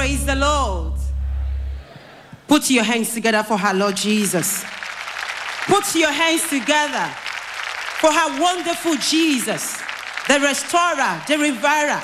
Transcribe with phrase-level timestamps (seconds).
[0.00, 0.94] Praise the Lord.
[2.48, 4.64] Put your hands together for her Lord Jesus.
[5.66, 7.04] Put your hands together
[8.00, 9.76] for her wonderful Jesus,
[10.26, 12.02] the restorer, the reviver,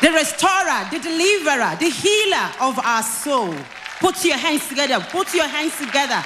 [0.00, 3.56] the restorer, the deliverer, the healer of our soul.
[3.98, 5.04] Put your hands together.
[5.10, 6.22] Put your hands together.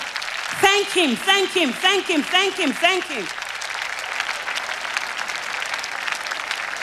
[0.60, 3.24] Thank him, thank him, thank him, thank him, thank him.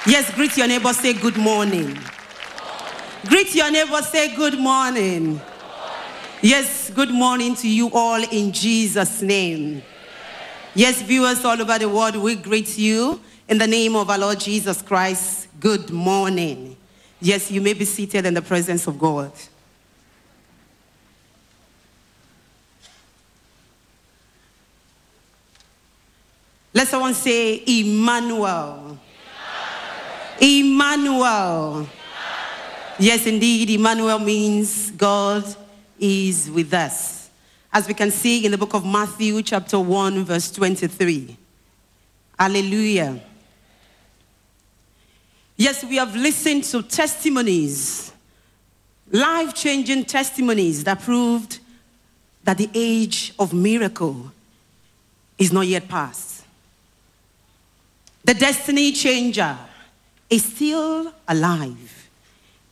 [0.08, 2.00] Yes, greet your neighbor, say good morning.
[3.28, 5.42] Greet your neighbor, say good morning.
[6.42, 9.84] Yes, good morning to you all in Jesus' name.
[10.74, 14.40] Yes, viewers all over the world, we greet you in the name of our Lord
[14.40, 15.50] Jesus Christ.
[15.60, 16.78] Good morning.
[17.20, 19.34] Yes, you may be seated in the presence of God.
[26.74, 28.98] Let someone say, Emmanuel.
[30.40, 31.90] Emmanuel.
[33.02, 35.46] Yes, indeed, Emmanuel means God
[35.98, 37.30] is with us.
[37.72, 41.38] As we can see in the book of Matthew, chapter 1, verse 23.
[42.38, 43.22] Hallelujah.
[45.56, 48.12] Yes, we have listened to testimonies,
[49.10, 51.60] life changing testimonies that proved
[52.44, 54.30] that the age of miracle
[55.38, 56.44] is not yet past.
[58.26, 59.58] The destiny changer
[60.30, 61.99] is still alive.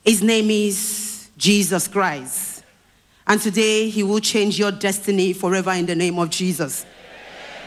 [0.07, 2.63] His name is Jesus Christ.
[3.27, 6.85] And today he will change your destiny forever in the name of Jesus.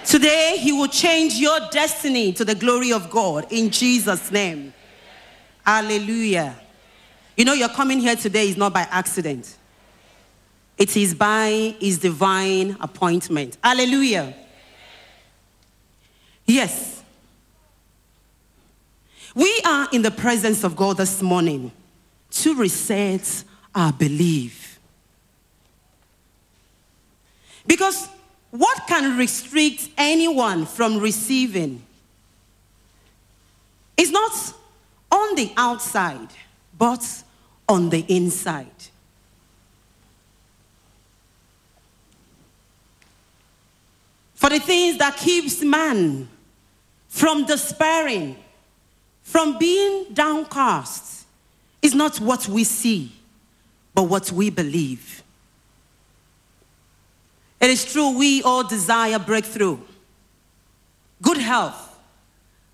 [0.07, 4.73] Today he will change your destiny to the glory of God in Jesus' name.
[5.67, 6.59] Hallelujah.
[7.37, 9.59] You know, you're coming here today is not by accident,
[10.79, 13.59] it is by his divine appointment.
[13.63, 14.35] Hallelujah.
[16.47, 17.03] Yes.
[19.35, 21.73] We are in the presence of God this morning
[22.31, 24.79] to reset our belief.
[27.67, 28.09] Because
[28.51, 31.83] what can restrict anyone from receiving
[33.97, 34.33] is not
[35.13, 36.29] on the outside,
[36.77, 37.23] but
[37.69, 38.67] on the inside.
[44.35, 46.29] For the things that keeps man
[47.09, 48.37] from despairing,
[49.23, 51.20] from being downcast,
[51.83, 53.13] is not what we see,
[53.95, 55.23] but what we believe.
[57.61, 59.79] It is true, we all desire breakthrough,
[61.21, 61.99] good health,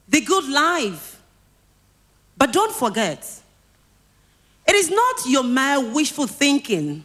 [0.09, 1.21] the good life.
[2.37, 3.29] But don't forget,
[4.67, 7.05] it is not your mere wishful thinking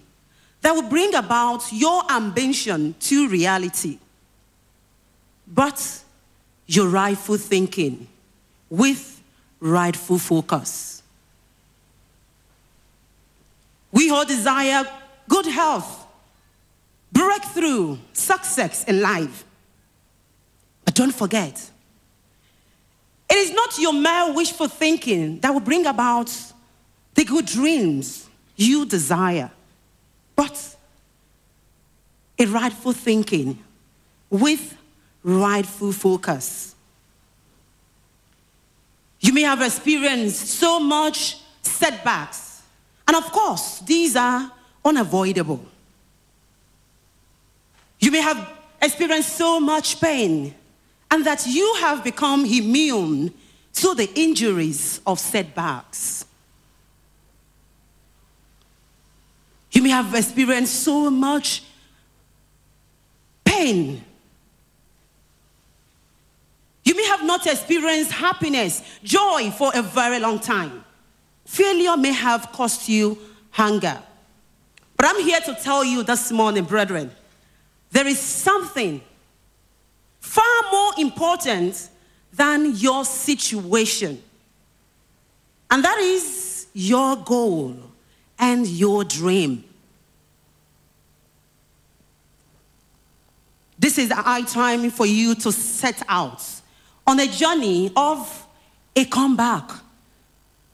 [0.61, 3.97] that will bring about your ambition to reality,
[5.47, 6.03] but
[6.67, 8.07] your rightful thinking
[8.69, 9.21] with
[9.59, 10.90] rightful focus.
[13.91, 14.83] We all desire
[15.27, 16.05] good health,
[17.11, 19.43] breakthrough, success in life.
[20.85, 21.69] But don't forget,
[23.29, 26.31] it is not your mere wishful thinking that will bring about
[27.15, 29.51] the good dreams you desire,
[30.35, 30.75] but
[32.37, 33.57] a rightful thinking
[34.29, 34.75] with
[35.23, 36.75] rightful focus.
[39.19, 42.50] You may have experienced so much setbacks,
[43.11, 44.49] and of course, these are
[44.85, 45.59] unavoidable.
[47.99, 48.49] You may have
[48.81, 50.55] experienced so much pain,
[51.11, 53.33] and that you have become immune
[53.73, 56.23] to the injuries of setbacks.
[59.73, 61.63] You may have experienced so much
[63.43, 64.01] pain.
[66.85, 70.85] You may have not experienced happiness, joy for a very long time.
[71.51, 73.17] Failure may have cost you
[73.49, 74.01] hunger.
[74.95, 77.11] But I'm here to tell you this morning, brethren,
[77.91, 79.01] there is something
[80.21, 81.89] far more important
[82.31, 84.23] than your situation.
[85.69, 87.75] And that is your goal
[88.39, 89.65] and your dream.
[93.77, 96.41] This is high time for you to set out
[97.05, 98.47] on a journey of
[98.95, 99.69] a comeback.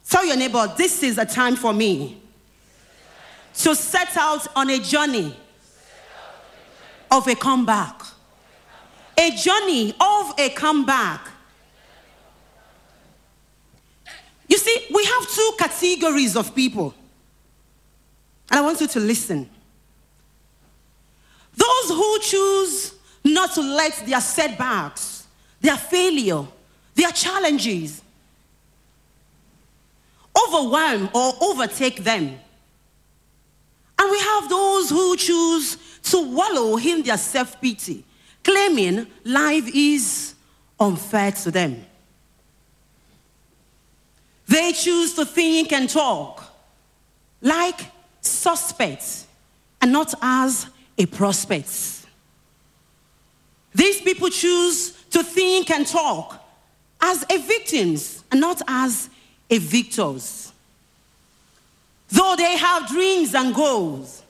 [0.09, 2.21] Tell your neighbor, this is a time for me
[3.55, 5.35] to set out on a journey
[7.11, 8.01] of a comeback.
[9.17, 11.27] A journey of a comeback.
[14.47, 16.93] You see, we have two categories of people.
[18.49, 19.49] And I want you to listen.
[21.55, 22.93] Those who choose
[23.25, 25.27] not to let their setbacks,
[25.59, 26.45] their failure,
[26.95, 28.01] their challenges
[30.45, 32.37] overwhelm or overtake them
[33.99, 38.03] And we have those who choose to wallow in their self pity,
[38.43, 40.35] claiming life is
[40.79, 41.85] unfair to them.
[44.47, 46.43] They choose to think and talk
[47.41, 47.91] like
[48.21, 49.27] suspects
[49.81, 50.67] and not as
[50.97, 52.05] a prospect.
[53.73, 56.43] These people choose to think and talk
[57.01, 59.09] as a victims and not as
[59.49, 60.51] a victors.
[62.09, 64.23] Though they have dreams and goals,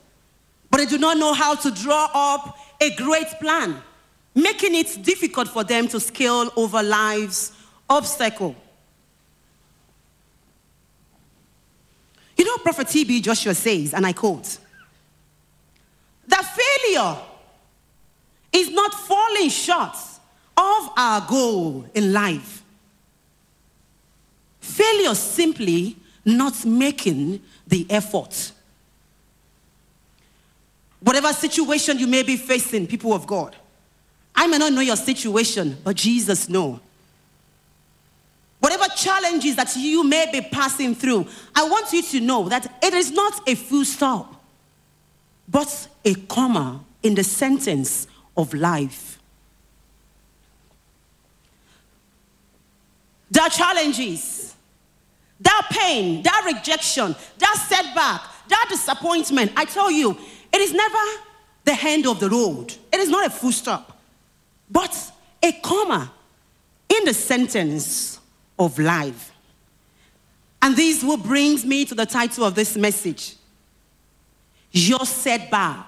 [0.70, 3.80] but they do not know how to draw up a great plan,
[4.34, 7.52] making it difficult for them to scale over life's
[7.88, 8.54] obstacle.
[12.36, 13.20] You know, Prophet T.B.
[13.20, 14.58] Joshua says, and I quote,
[16.28, 17.16] that failure
[18.52, 19.96] is not falling short
[20.56, 22.57] of our goal in life.
[24.68, 28.52] Failure simply not making the effort.
[31.00, 33.56] Whatever situation you may be facing, people of God,
[34.34, 36.80] I may not know your situation, but Jesus knows.
[38.60, 42.92] Whatever challenges that you may be passing through, I want you to know that it
[42.92, 44.44] is not a full stop,
[45.48, 48.06] but a comma in the sentence
[48.36, 49.18] of life.
[53.30, 54.37] There are challenges,
[55.40, 59.52] that pain, that rejection, that setback, that disappointment.
[59.56, 60.16] I tell you,
[60.52, 60.98] it is never
[61.64, 62.74] the end of the road.
[62.92, 64.00] It is not a full stop,
[64.70, 65.12] but
[65.42, 66.10] a comma
[66.88, 68.18] in the sentence
[68.58, 69.32] of life.
[70.60, 73.36] And this will brings me to the title of this message.
[74.72, 75.86] Your setback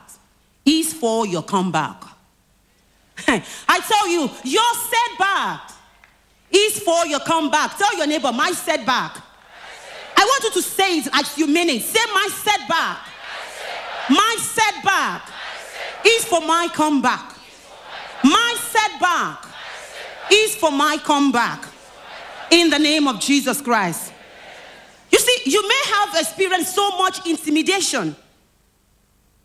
[0.64, 2.02] is for your comeback.
[3.28, 5.72] I tell you, your setback
[6.50, 7.76] is for your comeback.
[7.76, 9.16] Tell your neighbor, my setback.
[10.20, 11.82] I want you to say it as you mean it.
[11.82, 13.06] Say, my setback.
[14.10, 15.22] My setback
[16.04, 17.36] is for my comeback.
[18.22, 19.46] My setback
[20.30, 21.64] is for my comeback.
[22.50, 24.12] In the name of Jesus Christ.
[25.10, 28.14] You see, you may have experienced so much intimidation,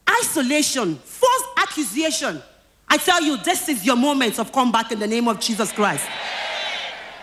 [0.10, 2.42] isolation, false accusation
[2.88, 6.08] I tell you, this is your moment of comeback in the name of Jesus Christ.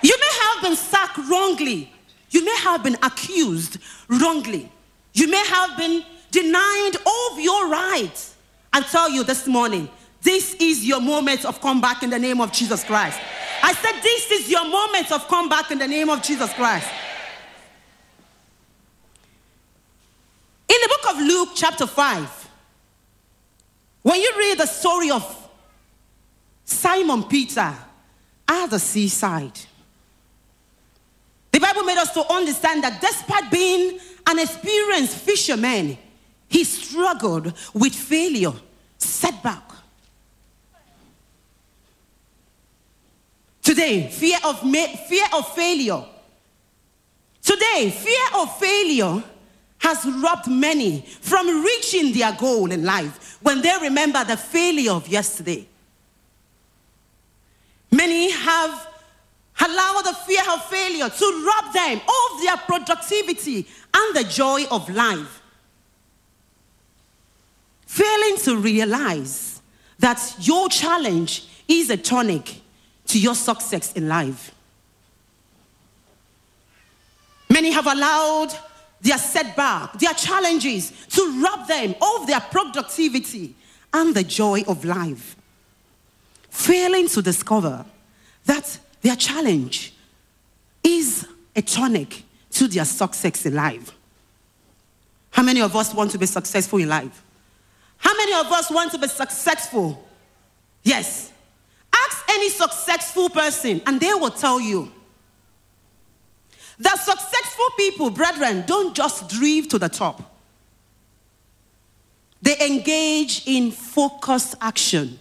[0.02, 1.90] You may have been sacked wrongly.
[2.32, 4.70] You may have been accused wrongly.
[5.12, 8.34] You may have been denied of your rights.
[8.72, 9.88] I tell you this morning,
[10.22, 13.20] this is your moment of comeback in the name of Jesus Christ.
[13.62, 16.88] I said, This is your moment of comeback in the name of Jesus Christ.
[20.68, 22.48] In the book of Luke, chapter 5,
[24.02, 25.50] when you read the story of
[26.64, 27.74] Simon Peter
[28.48, 29.58] at the seaside.
[31.62, 35.96] Bible made us to understand that despite being an experienced fisherman,
[36.48, 38.52] he struggled with failure,
[38.98, 39.62] setback.
[43.62, 46.04] Today, fear of, fear of failure.
[47.42, 49.22] Today, fear of failure
[49.78, 55.06] has robbed many from reaching their goal in life when they remember the failure of
[55.06, 55.66] yesterday.
[57.90, 58.91] Many have
[59.64, 64.88] allowed the fear of failure to rob them of their productivity and the joy of
[64.88, 65.40] life.
[67.86, 69.60] Failing to realize
[69.98, 72.60] that your challenge is a tonic
[73.06, 74.54] to your success in life.
[77.50, 78.48] Many have allowed
[79.00, 83.54] their setback, their challenges to rob them of their productivity
[83.92, 85.36] and the joy of life
[86.52, 87.84] failing to discover
[88.44, 89.92] that their challenge
[90.82, 93.92] is a tonic to their success in life.
[95.30, 97.22] How many of us want to be successful in life?
[97.98, 100.08] How many of us want to be successful?
[100.82, 101.32] Yes.
[101.92, 104.90] Ask any successful person, and they will tell you
[106.78, 110.34] that successful people, brethren, don't just drive to the top.
[112.40, 115.18] They engage in focused action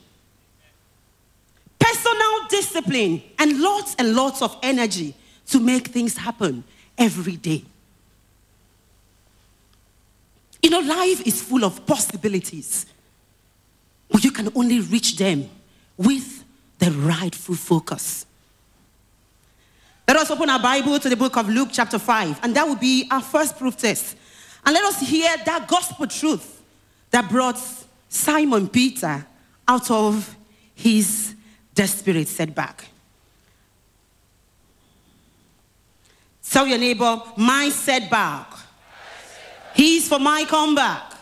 [1.82, 5.14] personal discipline, and lots and lots of energy
[5.48, 6.64] to make things happen
[6.98, 7.64] every day.
[10.62, 12.86] You know, life is full of possibilities,
[14.10, 15.50] but you can only reach them
[15.98, 16.44] with
[16.78, 18.26] the rightful focus.
[20.08, 22.76] Let us open our Bible to the book of Luke, chapter 5, and that will
[22.76, 24.18] be our first proof test.
[24.66, 26.62] And let us hear that gospel truth
[27.12, 27.60] that brought
[28.10, 29.26] Simon Peter
[29.68, 30.36] out of
[30.76, 31.34] his
[31.74, 32.86] desperate setback.
[36.50, 38.48] Tell your neighbor, my setback.
[39.74, 41.14] He's for my comeback.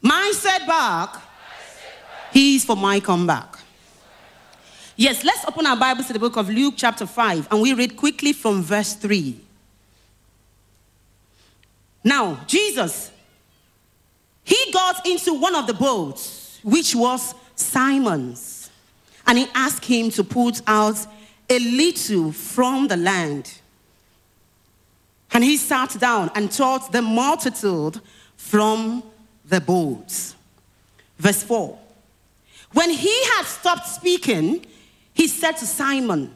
[0.00, 1.20] My setback,
[2.32, 3.58] He's for my comeback.
[4.96, 7.96] Yes, let's open our Bibles to the book of Luke, chapter 5, and we read
[7.96, 9.40] quickly from verse 3.
[12.04, 13.10] Now, Jesus,
[14.44, 18.59] he got into one of the boats, which was Simon's,
[19.26, 21.06] and he asked him to put out
[21.48, 23.52] a little from the land.
[25.32, 28.00] And he sat down and taught the multitude
[28.36, 29.02] from
[29.44, 30.34] the boats.
[31.18, 31.78] Verse 4.
[32.72, 34.64] When he had stopped speaking,
[35.12, 36.34] he said to Simon,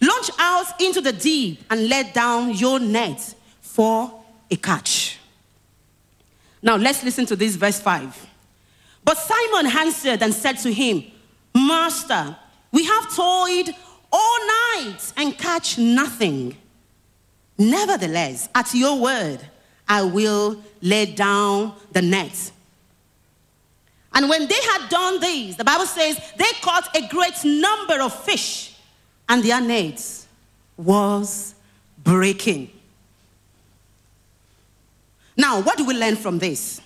[0.00, 5.18] Launch out into the deep and let down your net for a catch.
[6.62, 8.26] Now let's listen to this verse 5.
[9.04, 11.04] But Simon answered and said to him,
[11.54, 12.36] Master,
[12.72, 13.70] we have toiled
[14.12, 16.56] all night and catch nothing.
[17.56, 19.38] Nevertheless, at your word,
[19.88, 22.50] I will lay down the net.
[24.12, 28.14] And when they had done this, the Bible says they caught a great number of
[28.24, 28.74] fish,
[29.28, 30.26] and their nets
[30.76, 31.54] was
[32.02, 32.70] breaking.
[35.36, 36.80] Now, what do we learn from this?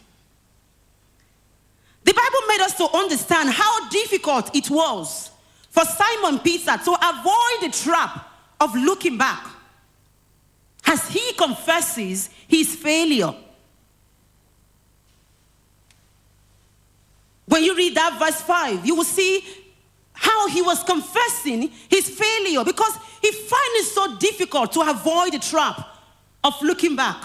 [2.58, 5.30] Made us to understand how difficult it was
[5.70, 8.28] for Simon Peter to avoid the trap
[8.60, 9.46] of looking back
[10.84, 13.32] as he confesses his failure.
[17.46, 19.44] When you read that verse 5, you will see
[20.12, 25.38] how he was confessing his failure because he finds it so difficult to avoid the
[25.38, 25.80] trap
[26.42, 27.24] of looking back.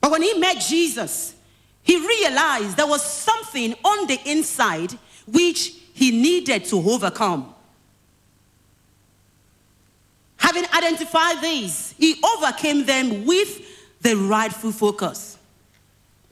[0.00, 1.34] But when he met Jesus,
[1.84, 4.92] he realized there was something on the inside
[5.26, 7.54] which he needed to overcome.
[10.38, 13.60] Having identified these, he overcame them with
[14.00, 15.38] the rightful focus.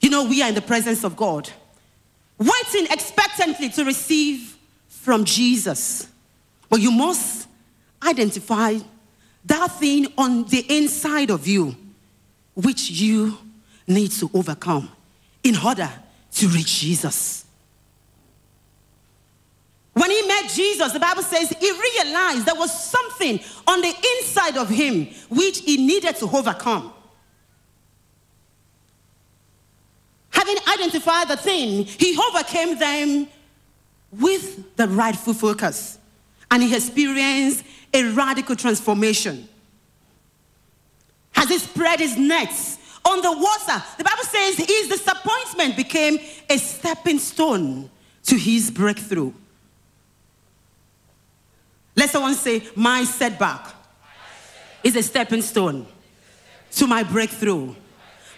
[0.00, 1.48] You know, we are in the presence of God,
[2.38, 4.56] waiting expectantly to receive
[4.88, 6.08] from Jesus.
[6.70, 7.46] But you must
[8.02, 8.78] identify
[9.44, 11.76] that thing on the inside of you
[12.54, 13.36] which you
[13.86, 14.90] need to overcome
[15.42, 15.90] in order
[16.32, 17.44] to reach Jesus.
[19.94, 24.56] When he met Jesus, the Bible says he realized there was something on the inside
[24.56, 26.92] of him which he needed to overcome.
[30.30, 33.28] Having identified the thing, he overcame them
[34.10, 35.98] with the rightful focus.
[36.50, 39.48] And he experienced a radical transformation.
[41.36, 46.18] As he spread his nets on the water, the Bible says his disappointment became
[46.48, 47.90] a stepping stone
[48.24, 49.32] to his breakthrough.
[51.96, 53.74] Let someone say, My setback
[54.82, 55.86] is a stepping stone
[56.72, 57.74] to my breakthrough.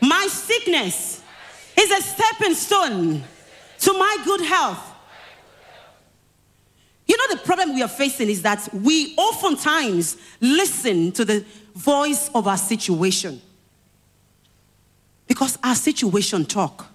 [0.01, 1.23] My sickness
[1.79, 3.23] is a stepping stone
[3.81, 4.93] to my good health.
[7.07, 11.45] You know, the problem we are facing is that we oftentimes listen to the
[11.75, 13.41] voice of our situation
[15.27, 16.87] because our situation talk.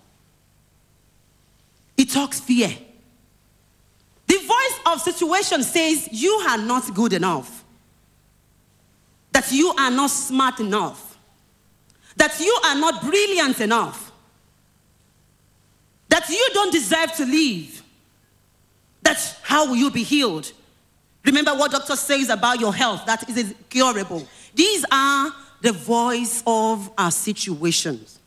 [1.98, 2.70] It talks fear.
[4.28, 7.64] The voice of situation says you are not good enough,
[9.32, 11.18] that you are not smart enough,
[12.16, 14.12] that you are not brilliant enough,
[16.10, 17.84] that you don't deserve to live.
[19.02, 20.52] That's how will you be healed?
[21.26, 24.28] Remember what doctor says about your health, that is incurable.
[24.54, 28.19] These are the voice of our situations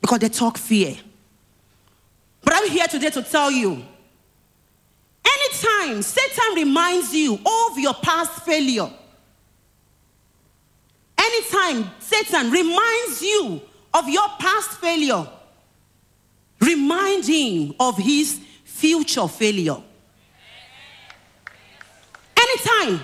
[0.00, 0.96] because they talk fear.
[2.42, 3.84] But I'm here today to tell you
[5.50, 8.88] Anytime Satan reminds you of your past failure,
[11.18, 13.60] anytime Satan reminds you
[13.92, 15.26] of your past failure,
[16.60, 19.76] remind him of his future failure.
[22.36, 23.00] Anytime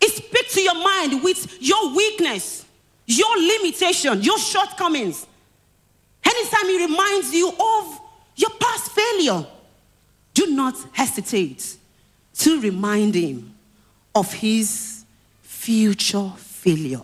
[0.00, 2.64] he speaks to your mind with your weakness,
[3.06, 5.26] your limitation, your shortcomings,
[6.28, 8.00] anytime he reminds you of
[8.36, 9.46] your past failure,
[10.34, 11.76] do not hesitate
[12.34, 13.54] to remind him
[14.14, 15.04] of his
[15.42, 17.02] future failure.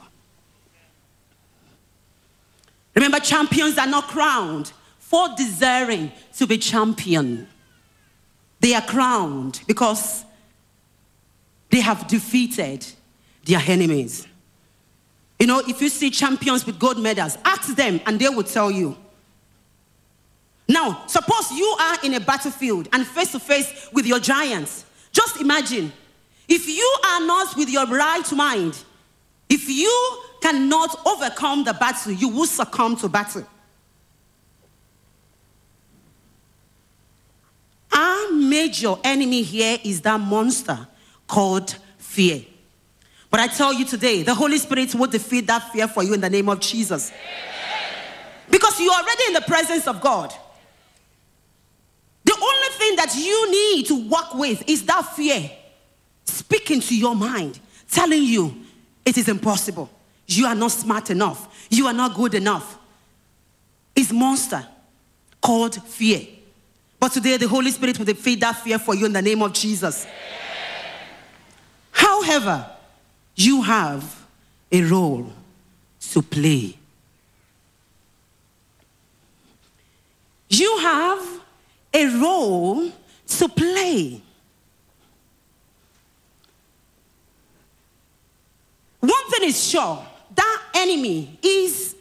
[2.95, 7.49] Remember, champions are not crowned for desiring to be champion.
[8.61, 10.25] They are crowned because
[11.71, 12.87] they have defeated
[13.45, 14.29] their enemies.
[15.41, 18.71] You know, if you see champions with gold medals, ask them and they will tell
[18.71, 18.97] you
[20.69, 24.85] now, suppose you are in a battlefield and face to face with your giants.
[25.13, 25.93] Just imagine
[26.49, 28.83] if you are not with your right mind,
[29.49, 33.47] if you cannot overcome the battle, you will succumb to battle.
[37.93, 40.89] Our major enemy here is that monster
[41.29, 42.43] called fear.
[43.31, 46.21] But I tell you today, the Holy Spirit will defeat that fear for you in
[46.21, 47.13] the name of Jesus.
[48.51, 50.35] Because you are already in the presence of God.
[52.85, 55.51] Thing that you need to work with is that fear
[56.27, 57.59] speaking to your mind,
[57.91, 58.55] telling you
[59.07, 59.89] it is impossible.
[60.27, 61.67] You are not smart enough.
[61.71, 62.79] You are not good enough.
[63.97, 64.67] It's monster
[65.41, 66.27] called fear.
[67.01, 69.55] But today the Holy Spirit will defeat that fear for you in the name of
[69.55, 70.07] Jesus.
[71.91, 72.67] However,
[73.35, 74.27] you have
[74.71, 75.33] a role
[76.11, 76.77] to play.
[80.51, 81.44] You have
[81.95, 82.91] a role
[83.27, 84.21] to play.
[89.01, 91.95] One thing is sure that enemy is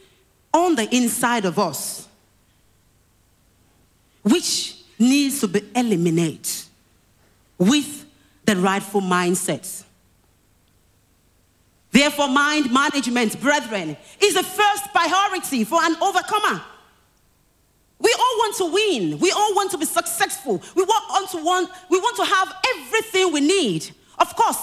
[0.52, 2.08] on the inside of us,
[4.22, 6.48] which needs to be eliminated
[7.56, 8.06] with
[8.44, 9.84] the rightful mindset.
[11.90, 16.62] Therefore, mind management, brethren, is the first priority for an overcomer.
[18.04, 19.18] We all want to win.
[19.18, 20.62] We all want to be successful.
[20.76, 23.90] We want to want, we want to have everything we need.
[24.18, 24.58] Of course,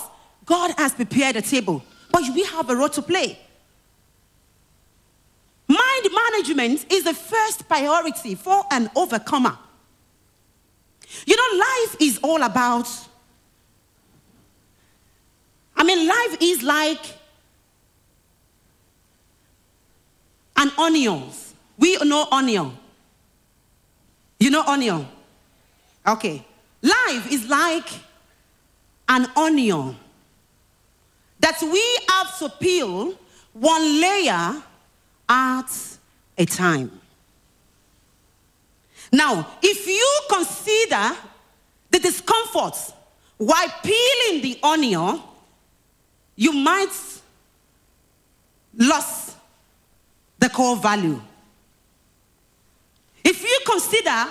[0.45, 3.39] God has prepared a table, but we have a role to play.
[5.67, 9.57] Mind management is the first priority for an overcomer.
[11.25, 12.87] You know, life is all about,
[15.75, 17.03] I mean, life is like
[20.57, 21.23] an onion.
[21.79, 22.77] We know onion.
[24.41, 25.07] You know onion?
[26.05, 26.43] Okay.
[26.81, 27.87] Life is like
[29.07, 29.95] an onion
[31.39, 33.13] that we have to peel
[33.53, 34.63] one layer
[35.29, 35.97] at
[36.39, 36.89] a time.
[39.13, 41.15] Now, if you consider
[41.91, 42.77] the discomfort
[43.37, 45.21] while peeling the onion,
[46.35, 46.89] you might
[48.75, 49.35] lose
[50.39, 51.21] the core value.
[53.23, 54.25] If you consider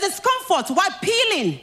[0.00, 1.60] discomfort while peeling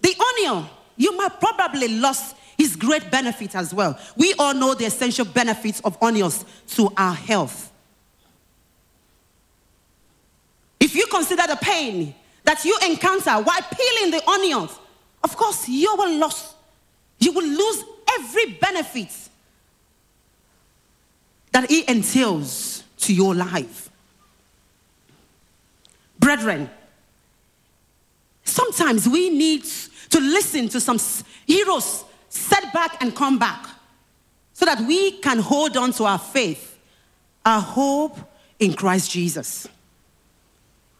[0.00, 3.98] the onion, you might probably lose his great benefit as well.
[4.16, 7.72] We all know the essential benefits of onions to our health.
[10.80, 14.78] If you consider the pain that you encounter while peeling the onions,
[15.22, 16.54] of course, you will lose.
[17.18, 17.84] You will lose
[18.18, 19.12] every benefit
[21.52, 23.90] that it entails to your life.
[26.18, 26.70] Brethren,
[28.48, 29.64] sometimes we need
[30.10, 30.98] to listen to some
[31.46, 33.66] heroes set back and come back
[34.52, 36.78] so that we can hold on to our faith,
[37.44, 38.18] our hope
[38.58, 39.68] in Christ Jesus.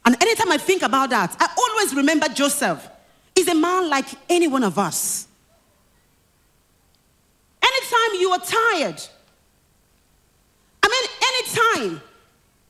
[0.05, 2.89] And anytime I think about that, I always remember Joseph.
[3.35, 5.27] He's a man like any one of us.
[7.63, 9.03] Anytime you are tired,
[10.83, 12.03] I mean, anytime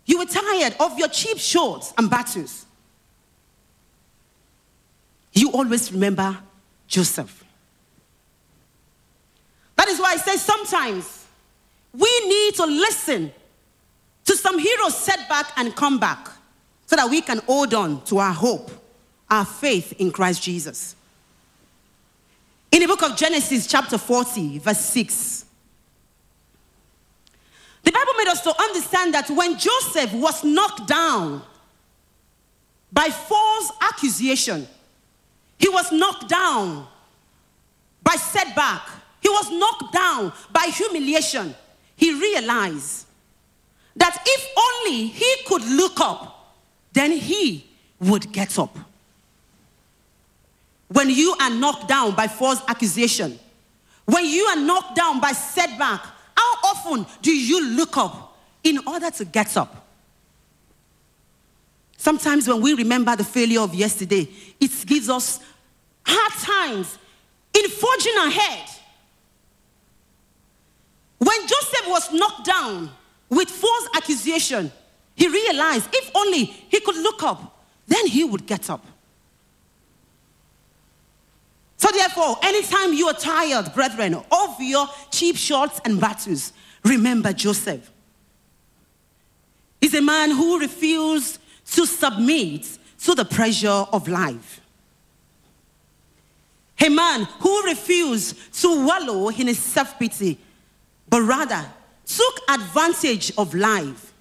[0.07, 2.67] you were tired of your cheap shorts and battles,
[5.41, 6.37] you always remember
[6.87, 7.45] Joseph.
[9.77, 11.27] That is why I say sometimes
[11.93, 13.33] we need to listen
[14.25, 16.29] to some heroes set back and come back
[16.87, 18.71] so that we can hold on to our hope,
[19.31, 20.97] our faith in Christ Jesus.
[22.71, 25.45] In the book of Genesis, chapter 40, verse 6,
[27.83, 31.43] the Bible made us to understand that when Joseph was knocked down
[32.93, 34.67] by false accusation,
[35.59, 36.87] he was knocked down
[38.03, 38.89] by setback,
[39.21, 41.55] he was knocked down by humiliation.
[41.97, 43.07] He realized
[43.97, 46.55] that if only he could look up,
[46.93, 47.67] then he
[48.01, 48.79] would get up.
[50.89, 53.39] When you are knocked down by false accusation,
[54.07, 56.01] when you are knocked down by setback,
[56.37, 59.78] how often do you look up in order to get up?
[61.99, 64.29] Sometimes when we remember the failure of yesterday,
[64.61, 65.41] it gives us
[66.07, 66.97] hard times
[67.53, 68.69] in forging ahead.
[71.19, 72.91] When Joseph was knocked down
[73.29, 74.71] with false accusation,
[75.17, 78.87] he realized if only he could look up, then he would get up.
[81.79, 86.53] So, therefore, anytime you are tired, brethren, of your cheap shots and battles,
[86.85, 87.91] remember Joseph.
[89.81, 91.41] He's a man who refused
[91.73, 94.61] to submit to the pressure of life.
[96.81, 100.39] A man who refused to wallow in his self pity,
[101.09, 101.65] but rather
[102.07, 104.13] took advantage of life.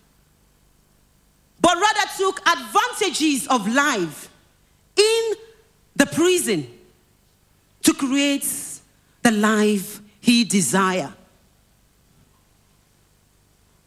[1.62, 4.30] But rather took advantages of life
[4.96, 5.34] in
[5.96, 6.68] the prison
[7.84, 8.48] to create
[9.22, 11.14] the life he desired.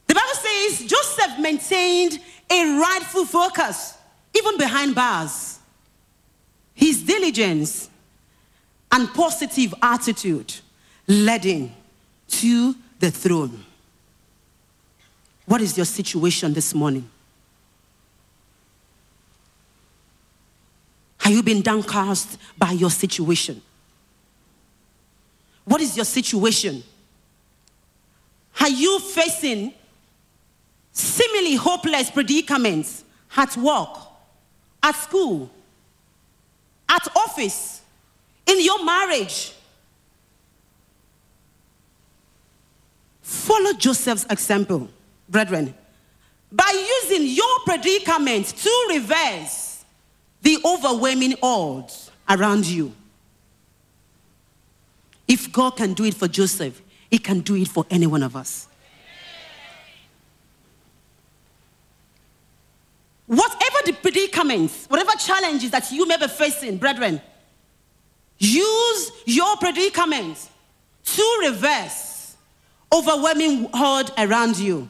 [0.07, 3.97] The Bible says Joseph maintained a rightful focus,
[4.37, 5.59] even behind bars.
[6.75, 7.89] His diligence
[8.91, 10.55] and positive attitude
[11.07, 11.73] led him
[12.29, 13.65] to the throne.
[15.47, 17.09] What is your situation this morning?
[21.19, 23.61] Have you been downcast by your situation?
[25.65, 26.83] What is your situation?
[28.61, 29.75] Are you facing
[30.93, 33.05] seemingly hopeless predicaments
[33.37, 33.97] at work,
[34.83, 35.51] at school,
[36.89, 37.81] at office,
[38.47, 39.55] in your marriage?
[43.23, 44.89] Follow Joseph's example,
[45.29, 45.73] brethren,
[46.51, 49.85] by using your predicament to reverse
[50.43, 52.93] the overwhelming odds around you.
[55.29, 58.35] If God can do it for Joseph, He can do it for any one of
[58.35, 58.67] us.
[63.27, 63.93] Whatever the
[64.51, 67.21] predicaments, whatever challenges that you may be facing, brethren,
[68.39, 70.49] use your predicaments
[71.05, 72.37] to reverse
[72.93, 74.89] overwhelming horde around you.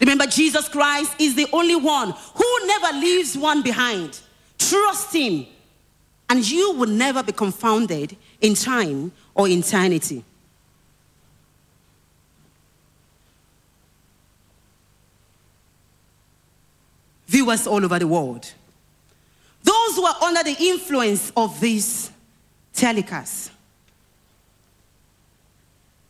[0.00, 4.18] Remember, Jesus Christ is the only one who never leaves one behind.
[4.58, 5.46] Trust Him
[6.28, 10.24] and you will never be confounded in time or eternity.
[17.30, 18.52] Viewers all over the world,
[19.62, 22.10] those who are under the influence of this
[22.74, 23.52] telecast,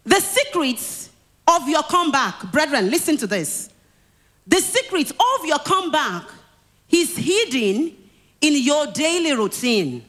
[0.02, 1.10] the secrets
[1.46, 3.68] of your comeback, brethren, listen to this.
[4.46, 6.24] The secret of your comeback
[6.88, 7.94] is hidden
[8.40, 10.02] in your daily routine.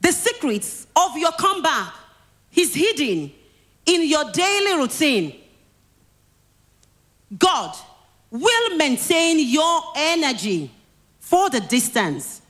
[0.00, 1.92] The secrets of your comeback
[2.56, 3.30] is hidden
[3.86, 5.42] in your daily routine.
[7.38, 7.76] God
[8.30, 10.70] will maintain your energy
[11.18, 12.42] for the distance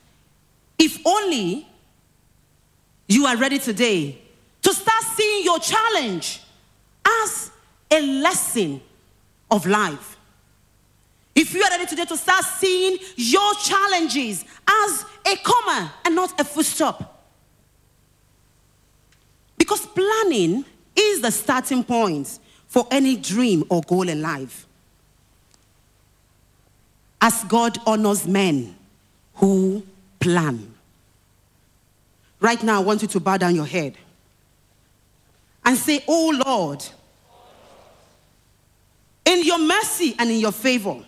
[0.77, 1.67] if only
[3.07, 4.19] you are ready today
[4.61, 6.41] to start seeing your challenge
[7.05, 7.51] as
[7.89, 8.81] a lesson
[9.49, 10.17] of life.
[11.33, 16.39] If you are ready today to start seeing your challenges as a comma and not
[16.39, 17.23] a full stop.
[19.57, 24.66] Because planning is the starting point for any dream or goal in life.
[27.21, 28.75] As God honors men
[29.35, 29.83] who
[30.19, 30.73] plan.
[32.39, 33.97] Right now, I want you to bow down your head
[35.65, 36.85] and say, Oh Lord,
[39.25, 41.03] in your mercy and in your favor,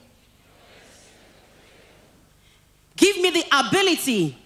[2.95, 4.37] give me the ability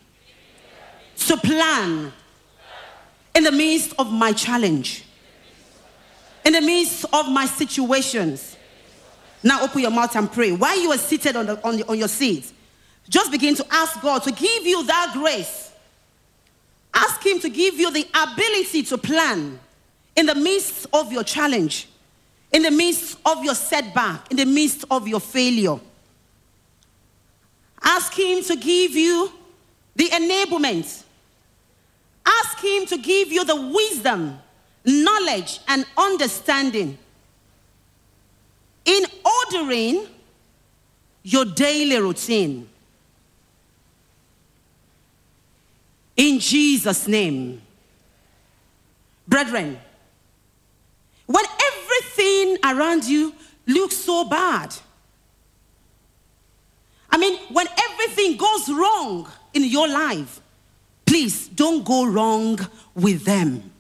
[1.16, 2.12] to plan
[3.34, 5.06] in the midst of my challenge,
[6.46, 8.58] in the midst of my situations.
[9.44, 10.52] Now open your mouth and pray.
[10.52, 12.52] While you are seated on, the, on, the, on your seat,
[13.10, 15.72] just begin to ask God to give you that grace.
[16.94, 19.60] Ask Him to give you the ability to plan
[20.16, 21.88] in the midst of your challenge,
[22.52, 25.80] in the midst of your setback, in the midst of your failure.
[27.82, 29.32] Ask Him to give you
[29.96, 31.04] the enablement
[32.26, 34.40] Ask Him to give you the wisdom,
[34.86, 36.98] knowledge, and understanding
[38.86, 40.08] in ordering
[41.24, 42.68] your daily routine.
[46.16, 47.62] In Jesus' name.
[49.28, 49.80] Brethren,
[51.26, 53.34] when everything around you
[53.66, 54.76] looks so bad,
[57.10, 60.42] I mean, when everything goes wrong in your life,
[61.14, 62.58] Please don't go wrong
[62.96, 63.72] with them.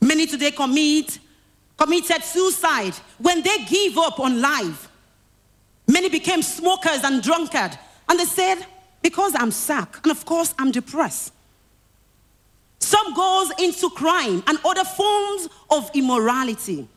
[0.00, 1.18] Many today commit
[1.82, 4.88] committed suicide when they give up on life.
[5.88, 7.76] Many became smokers and drunkard,
[8.08, 8.64] and they said,
[9.02, 11.32] "Because I'm sick, and of course I'm depressed."
[12.78, 16.88] Some goes into crime and other forms of immorality.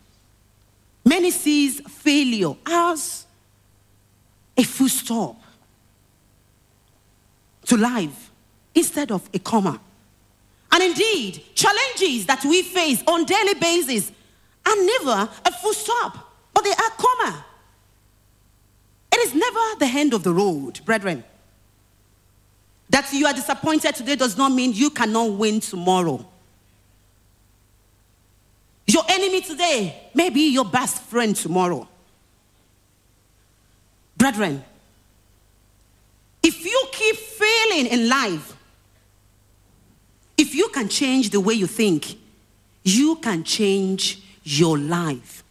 [1.03, 3.25] Many sees failure as
[4.57, 5.35] a full stop
[7.65, 8.31] to life
[8.75, 9.79] instead of a comma.
[10.71, 14.11] And indeed, challenges that we face on daily basis
[14.65, 17.45] are never a full stop, but they are comma.
[19.11, 21.23] It is never the end of the road, brethren.
[22.89, 26.25] That you are disappointed today does not mean you cannot win tomorrow.
[28.87, 31.87] Your enemy enemy today may be your best friend tomorrow.
[34.17, 34.63] Brethren,
[36.41, 38.55] if you keep failing in life,
[40.37, 42.17] if you can change the way you think,
[42.83, 45.43] you can change your life.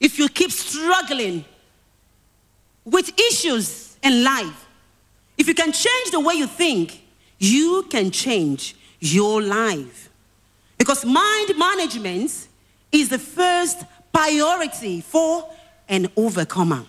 [0.00, 1.44] If you keep struggling
[2.84, 4.66] with issues in life,
[5.38, 7.02] if you can change the way you think,
[7.38, 10.10] you can change your life.
[10.76, 12.48] Because mind management
[12.90, 15.48] is the first priority for
[15.88, 16.84] an overcomer.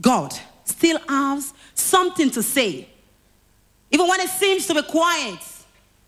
[0.00, 0.38] God
[0.78, 2.88] still has something to say.
[3.90, 5.40] Even when it seems to be quiet,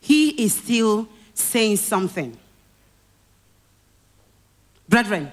[0.01, 2.37] He is still saying something.
[4.89, 5.31] Brethren,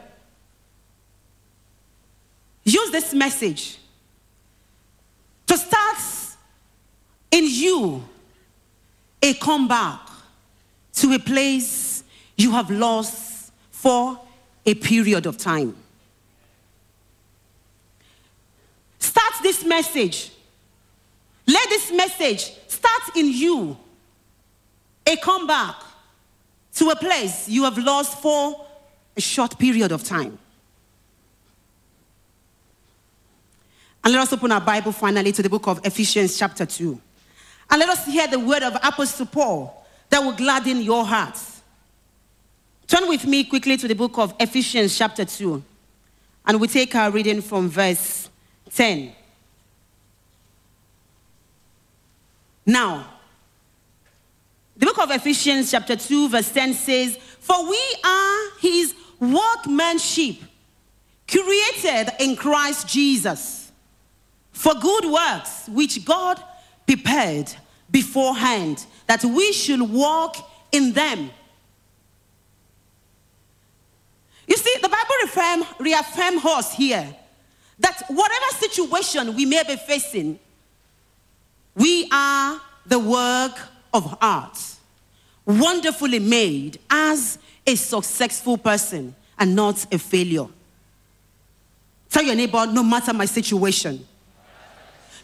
[2.63, 3.77] use this message
[5.45, 5.97] to start
[7.31, 8.03] in you
[9.21, 9.99] a comeback
[10.93, 12.03] to a place
[12.35, 14.19] you have lost for
[14.65, 15.75] a period of time.
[18.99, 20.31] Start this message.
[21.47, 23.77] Let this message start in you
[25.05, 25.75] a comeback
[26.73, 28.65] to a place you have lost for
[29.15, 30.37] a short period of time.
[34.03, 36.99] And let us open our Bible finally to the book of Ephesians, chapter 2.
[37.69, 41.61] And let us hear the word of Apostle Paul that will gladden your hearts.
[42.85, 45.63] Turn with me quickly to the book of Ephesians, chapter 2.
[46.45, 48.29] And we take our reading from verse
[48.73, 49.13] 10.
[52.67, 53.07] Now,
[54.75, 60.35] the book of Ephesians, chapter 2, verse 10 says, For we are his workmanship,
[61.29, 63.71] created in Christ Jesus,
[64.51, 66.43] for good works which God
[66.85, 67.51] prepared
[67.89, 70.35] beforehand, that we should walk
[70.73, 71.31] in them.
[74.45, 77.15] You see, the Bible reaffirm, reaffirm us here
[77.79, 80.39] that whatever situation we may be facing,
[82.11, 83.57] are the work
[83.93, 84.57] of art,
[85.45, 90.47] wonderfully made as a successful person and not a failure.
[92.09, 94.05] Tell your neighbor, no matter my situation,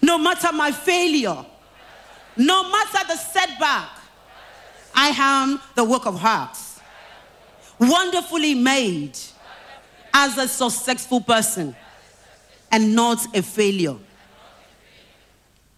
[0.02, 1.46] no matter my failure,
[2.36, 3.89] no matter the setback,
[4.93, 6.58] I am the work of art,
[7.80, 9.17] wonderfully made
[10.13, 11.76] as a successful person
[12.72, 13.96] and not a failure.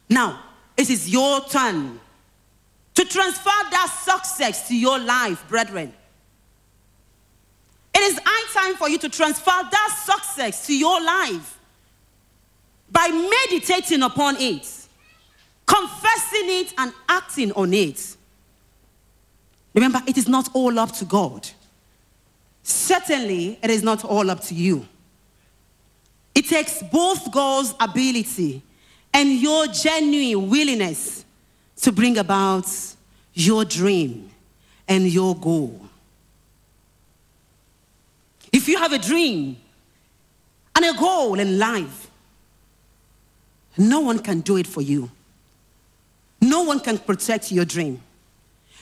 [0.09, 0.41] Now,
[0.77, 1.99] it is your turn
[2.95, 5.93] to transfer that success to your life, brethren.
[7.93, 11.59] It is high time for you to transfer that success to your life
[12.91, 14.67] by meditating upon it,
[15.65, 18.15] confessing it, and acting on it.
[19.73, 21.47] Remember, it is not all up to God.
[22.63, 24.87] Certainly, it is not all up to you.
[26.33, 28.61] It takes both God's ability
[29.15, 31.23] and your genuine willingness
[31.77, 32.67] to bring about
[33.33, 34.29] your dream
[34.89, 35.79] and your goal.
[38.51, 39.55] If you have a dream
[40.75, 42.11] and a goal in life,
[43.77, 45.09] no one can do it for you.
[46.41, 48.01] No one can protect your dream.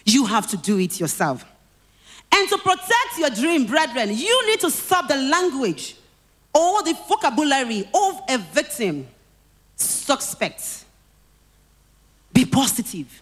[0.03, 1.45] You have to do it yourself.
[2.33, 5.95] And to protect your dream, brethren, you need to stop the language
[6.55, 9.07] or the vocabulary of a victim
[9.75, 10.85] suspect.
[12.31, 13.21] Be positive.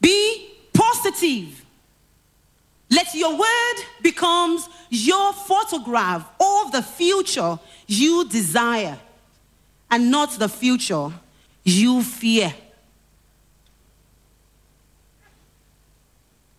[0.00, 1.64] Be positive.
[2.90, 8.98] Let your word becomes your photograph of the future you desire
[9.90, 11.12] and not the future
[11.64, 12.54] you fear.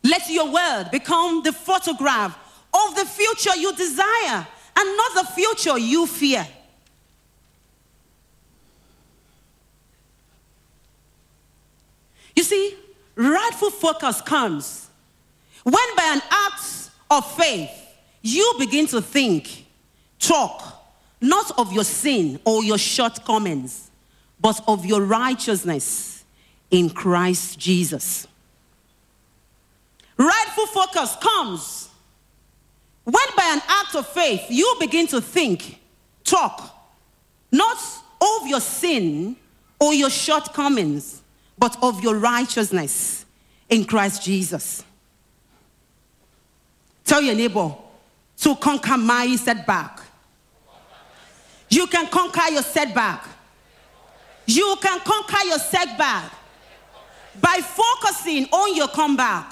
[0.03, 2.37] Let your word become the photograph
[2.73, 6.47] of the future you desire and not the future you fear.
[12.35, 12.75] You see,
[13.15, 14.89] rightful focus comes
[15.63, 17.71] when, by an act of faith,
[18.21, 19.65] you begin to think,
[20.19, 20.63] talk,
[21.21, 23.91] not of your sin or your shortcomings,
[24.39, 26.23] but of your righteousness
[26.71, 28.27] in Christ Jesus.
[30.17, 31.89] Rightful focus comes
[33.03, 35.79] when, by an act of faith, you begin to think,
[36.23, 36.75] talk,
[37.51, 37.77] not
[38.21, 39.35] of your sin
[39.79, 41.18] or your shortcomings,
[41.59, 43.25] but of your righteousness
[43.67, 44.83] in Christ Jesus.
[47.03, 47.75] Tell your neighbor
[48.37, 49.99] to conquer my setback.
[51.69, 53.27] You can conquer your setback
[54.49, 56.33] You can conquer your setback
[57.39, 59.45] by focusing on your comeback.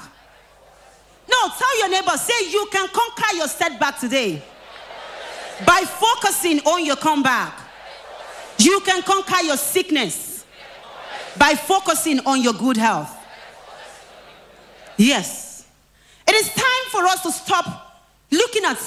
[1.30, 4.42] No, tell your neighbor, say you can conquer your setback today
[5.68, 7.54] by focusing on your comeback.
[8.58, 10.27] You can conquer your sickness
[11.38, 13.16] by focusing on your good health.
[14.98, 15.68] Yes.
[16.28, 18.78] It is time for us to stop looking at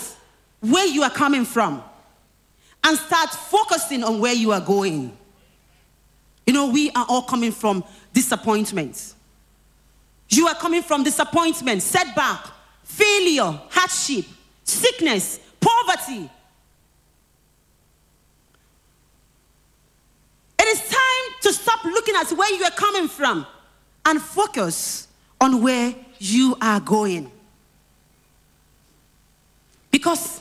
[0.61, 1.83] where you are coming from
[2.85, 5.17] and start focusing on where you are going.
[6.47, 9.15] You know, we are all coming from disappointments.
[10.29, 12.47] You are coming from disappointment, setback,
[12.85, 14.25] failure, hardship,
[14.65, 16.31] sickness, poverty.
[20.59, 21.10] It is time
[21.51, 23.47] to stop looking at where you are coming from
[24.05, 25.09] and focus
[25.41, 27.31] on where you are going.
[29.91, 30.41] Because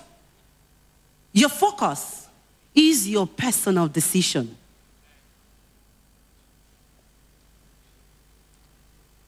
[1.34, 2.28] your focus
[2.76, 4.56] is your personal decision.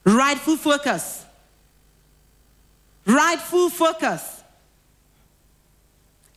[0.03, 1.25] Rightful focus.
[3.05, 4.43] Rightful focus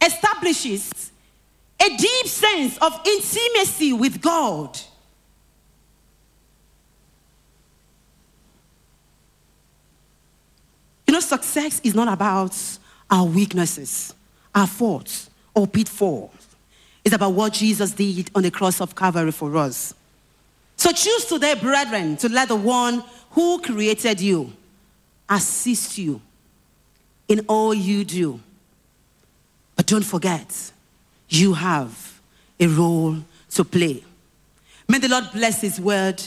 [0.00, 1.10] establishes
[1.80, 4.78] a deep sense of intimacy with God.
[11.14, 12.58] Know, success is not about
[13.08, 14.12] our weaknesses,
[14.52, 16.32] our faults, or pitfalls.
[17.04, 19.94] It's about what Jesus did on the cross of Calvary for us.
[20.76, 24.52] So choose today, brethren, to let the one who created you
[25.28, 26.20] assist you
[27.28, 28.40] in all you do.
[29.76, 30.72] But don't forget,
[31.28, 32.20] you have
[32.58, 33.18] a role
[33.50, 34.02] to play.
[34.88, 36.20] May the Lord bless His word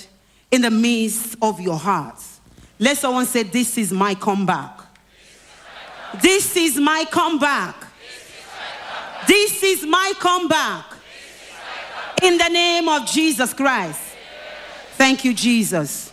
[0.50, 2.40] in the midst of your hearts.
[2.80, 4.77] Let someone say, This is my comeback.
[6.16, 7.76] This is my comeback.
[9.28, 10.86] This is my comeback.
[12.24, 14.02] In the name of Jesus Christ.
[14.98, 16.12] Thank you, Jesus.